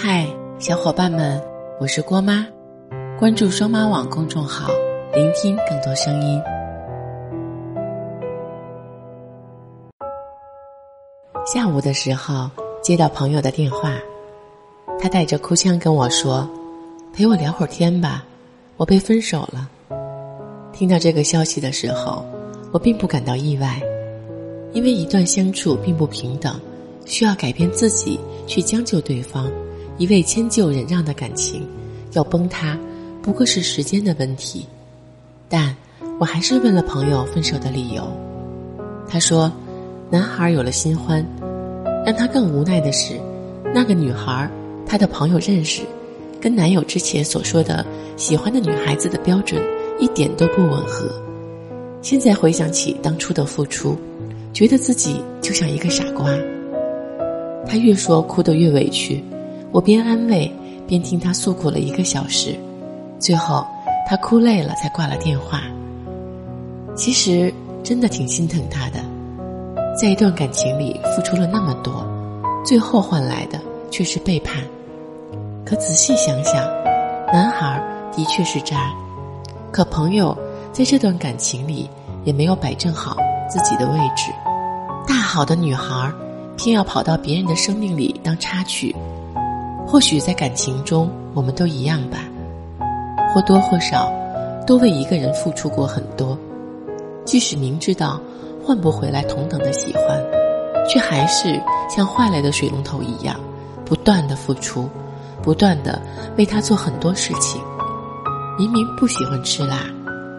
[0.00, 0.28] 嗨，
[0.60, 1.42] 小伙伴们，
[1.80, 2.46] 我是郭妈，
[3.18, 4.70] 关注双妈网公众号，
[5.12, 6.40] 聆听更多声音。
[11.44, 12.48] 下午的时候
[12.80, 13.98] 接到朋友的电话，
[15.00, 16.48] 他带着哭腔跟我说
[17.12, 18.24] ：“陪我聊会儿天吧，
[18.76, 19.68] 我被分手了。”
[20.72, 22.24] 听到这个消息的时候，
[22.70, 23.82] 我并不感到意外，
[24.72, 26.54] 因为一段相处并不平等，
[27.04, 29.50] 需要改变自己去将就对方。
[29.98, 31.66] 一味迁就忍让的感情，
[32.12, 32.78] 要崩塌，
[33.20, 34.64] 不过是时间的问题。
[35.48, 35.74] 但
[36.20, 38.02] 我还是问了朋友分手的理由。
[39.08, 39.50] 他说，
[40.08, 41.24] 男孩有了新欢，
[42.06, 43.14] 让他更无奈的是，
[43.74, 44.48] 那个女孩
[44.86, 45.82] 他的朋友认识，
[46.40, 47.84] 跟男友之前所说的
[48.16, 49.60] 喜欢的女孩子的标准
[49.98, 51.10] 一点都不吻合。
[52.02, 53.96] 现在回想起当初的付出，
[54.52, 56.30] 觉得自己就像一个傻瓜。
[57.66, 59.24] 他越说，哭得越委屈。
[59.70, 60.50] 我边安慰
[60.86, 62.56] 边听他诉苦了一个小时，
[63.18, 63.66] 最后
[64.08, 65.62] 他哭累了才挂了电话。
[66.96, 67.52] 其实
[67.84, 68.98] 真的挺心疼他的，
[69.94, 72.06] 在一段感情里付出了那么多，
[72.64, 74.64] 最后换来的却是背叛。
[75.66, 76.54] 可仔细想想，
[77.30, 78.90] 男孩的确是渣，
[79.70, 80.36] 可朋友
[80.72, 81.88] 在这段感情里
[82.24, 83.18] 也没有摆正好
[83.50, 84.32] 自己的位置。
[85.06, 86.10] 大好的女孩，
[86.56, 88.96] 偏要跑到别人的生命里当插曲。
[89.90, 92.18] 或许在感情中，我们都一样吧，
[93.32, 94.12] 或多或少
[94.66, 96.38] 都为一个人付出过很多，
[97.24, 98.20] 即使明知道
[98.62, 100.22] 换不回来同等的喜欢，
[100.86, 103.34] 却还是像坏了的水龙头一样，
[103.86, 104.86] 不断的付出，
[105.42, 105.98] 不断的
[106.36, 107.58] 为他做很多事情。
[108.58, 109.86] 明明不喜欢吃辣，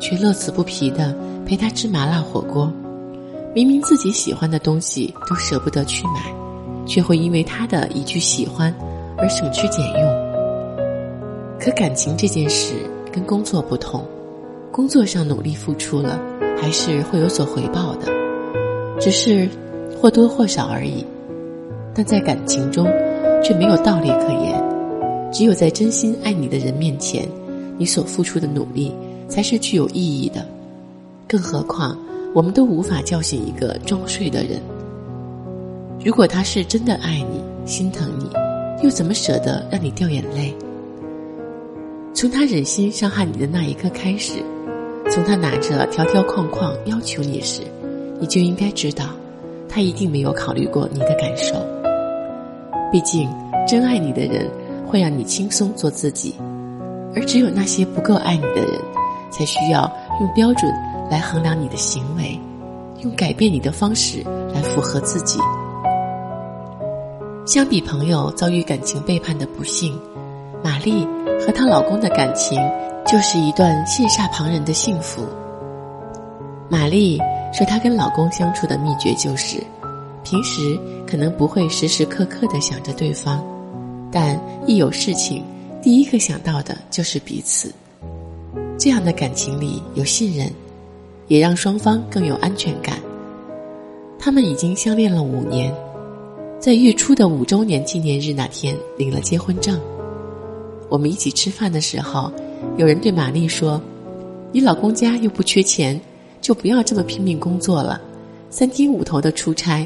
[0.00, 1.12] 却乐此不疲的
[1.44, 2.70] 陪他吃麻辣火锅；
[3.56, 6.32] 明明自己喜欢的东西都舍不得去买，
[6.86, 8.72] 却会因为他的一句喜欢。
[9.22, 12.74] 而省吃俭用，可感情这件事
[13.12, 14.04] 跟工作不同，
[14.72, 16.20] 工作上努力付出了，
[16.60, 18.08] 还是会有所回报的，
[18.98, 19.48] 只是
[19.96, 21.06] 或多或少而已。
[21.94, 22.84] 但在感情中，
[23.44, 24.60] 却没有道理可言，
[25.30, 27.24] 只有在真心爱你的人面前，
[27.78, 28.92] 你所付出的努力
[29.28, 30.44] 才是具有意义的。
[31.28, 31.96] 更何况，
[32.34, 34.60] 我们都无法叫醒一个装睡的人。
[36.04, 38.41] 如果他是真的爱你，心疼你。
[38.82, 40.54] 又怎么舍得让你掉眼泪？
[42.12, 44.42] 从他忍心伤害你的那一刻开始，
[45.10, 47.62] 从他拿着条条框框要求你时，
[48.20, 49.06] 你就应该知道，
[49.68, 51.54] 他一定没有考虑过你的感受。
[52.90, 53.28] 毕竟，
[53.66, 54.50] 真爱你的人
[54.86, 56.34] 会让你轻松做自己，
[57.14, 58.80] 而只有那些不够爱你的人，
[59.30, 60.70] 才需要用标准
[61.10, 62.38] 来衡量你的行为，
[63.02, 64.22] 用改变你的方式
[64.52, 65.38] 来符合自己。
[67.44, 69.98] 相比朋友遭遇感情背叛的不幸，
[70.62, 71.04] 玛丽
[71.44, 72.56] 和她老公的感情
[73.04, 75.26] 就是一段羡煞旁人的幸福。
[76.68, 77.18] 玛丽
[77.52, 79.58] 说，她跟老公相处的秘诀就是，
[80.22, 83.44] 平时可能不会时时刻刻的想着对方，
[84.12, 85.42] 但一有事情，
[85.82, 87.72] 第一个想到的就是彼此。
[88.78, 90.48] 这样的感情里有信任，
[91.26, 92.98] 也让双方更有安全感。
[94.16, 95.74] 他们已经相恋了五年。
[96.62, 99.80] 在月初的五周年纪念日那天，领了结婚证。
[100.88, 102.32] 我们一起吃饭的时候，
[102.76, 103.82] 有人对玛丽说
[104.54, 106.00] ：“你老公家又不缺钱，
[106.40, 108.00] 就不要这么拼命工作了，
[108.48, 109.84] 三天五头的出差，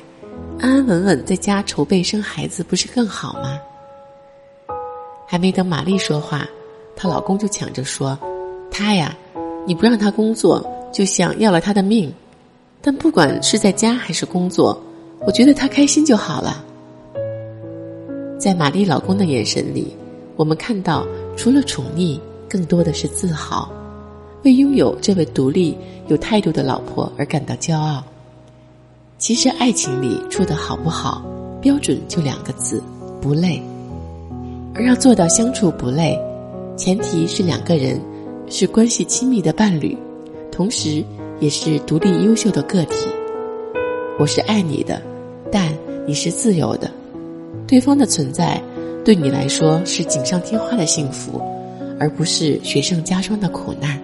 [0.60, 3.58] 安安稳稳在家筹备生孩子，不是更好吗？”
[5.26, 6.46] 还没等玛丽说话，
[6.94, 8.18] 她老公就抢着说
[8.70, 9.16] ：“他呀，
[9.66, 10.62] 你不让他工作，
[10.92, 12.12] 就像要了他的命。
[12.82, 14.78] 但不管是在家还是工作，
[15.26, 16.64] 我觉得他开心就好了。”
[18.38, 19.96] 在玛丽老公的眼神里，
[20.36, 21.04] 我们看到
[21.36, 23.68] 除了宠溺，更多的是自豪，
[24.44, 25.76] 为拥有这位独立、
[26.06, 28.04] 有态度的老婆而感到骄傲。
[29.18, 31.24] 其实，爱情里处的好不好，
[31.60, 32.82] 标准就两个字：
[33.20, 33.60] 不累。
[34.74, 36.16] 而要做到相处不累，
[36.76, 37.98] 前提是两个人
[38.48, 39.96] 是关系亲密的伴侣，
[40.52, 41.02] 同时
[41.40, 43.08] 也是独立优秀的个体。
[44.18, 45.00] 我是爱你的，
[45.50, 45.72] 但
[46.06, 46.90] 你是自由的。
[47.66, 48.62] 对方的存在，
[49.04, 51.40] 对你来说是锦上添花的幸福，
[51.98, 54.00] 而不是雪上加霜的苦难。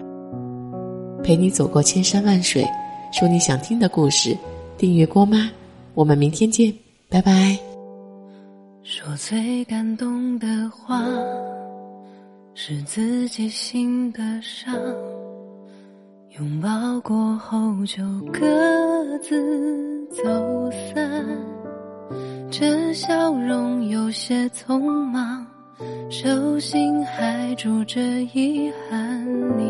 [1.22, 2.66] 陪你走过千山万水，
[3.12, 4.36] 说你想听的故事。
[4.76, 5.48] 订阅郭妈，
[5.94, 6.72] 我们明天见，
[7.08, 7.56] 拜拜。
[8.82, 11.04] 说最感动的话，
[12.54, 14.74] 是自己心的伤。
[16.38, 18.02] 拥抱过后就
[18.32, 21.28] 各自走散。
[22.50, 24.80] 这笑容有些匆
[25.10, 25.46] 忙，
[26.08, 28.00] 手心还住着
[28.32, 29.22] 遗憾。
[29.58, 29.64] 你，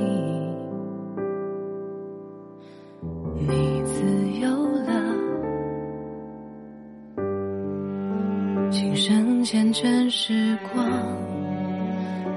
[3.41, 4.05] 你自
[4.41, 4.49] 由
[4.87, 4.93] 了，
[8.71, 10.89] 琴声缱绻时光，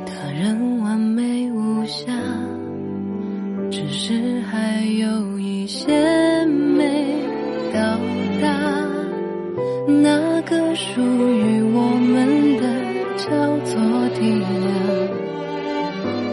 [0.04, 1.65] 他人完美无，
[4.07, 6.84] 是还有一些没
[7.74, 7.98] 到
[8.40, 8.46] 达。
[10.04, 12.62] 那个属于我们的
[13.18, 13.25] 叫
[13.66, 13.74] 做
[14.10, 14.22] 体
[14.62, 15.10] 谅，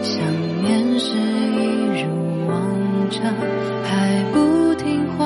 [0.03, 0.13] 想
[0.61, 1.65] 念是一
[2.03, 2.05] 如
[2.45, 2.53] 往
[3.09, 3.33] 常，
[3.83, 5.25] 还不听话。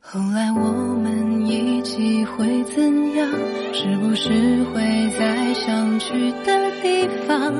[0.00, 0.60] 后来我
[1.00, 3.24] 们一起会怎样？
[3.72, 4.30] 是不是
[4.74, 4.82] 会
[5.18, 7.52] 在想去的地方？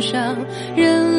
[0.00, 0.36] 上，
[0.76, 1.17] 人。